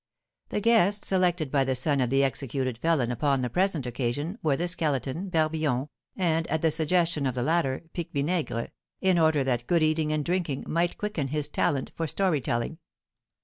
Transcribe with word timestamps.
The 0.49 0.61
guests 0.61 1.05
selected 1.05 1.51
by 1.51 1.63
the 1.63 1.75
son 1.75 2.01
of 2.01 2.09
the 2.09 2.23
executed 2.23 2.79
felon 2.79 3.11
upon 3.11 3.41
the 3.43 3.51
present 3.51 3.85
occasion 3.85 4.39
were 4.41 4.57
the 4.57 4.67
Skeleton, 4.67 5.29
Barbillon, 5.29 5.89
and, 6.15 6.47
at 6.47 6.63
the 6.63 6.71
suggestion 6.71 7.27
of 7.27 7.35
the 7.35 7.43
latter, 7.43 7.83
Pique 7.93 8.09
Vinaigre, 8.11 8.71
in 9.01 9.19
order 9.19 9.43
that 9.43 9.67
good 9.67 9.83
eating 9.83 10.11
and 10.11 10.25
drinking 10.25 10.63
might 10.67 10.97
quicken 10.97 11.27
his 11.27 11.49
talent 11.49 11.91
for 11.93 12.07
"storytelling." 12.07 12.79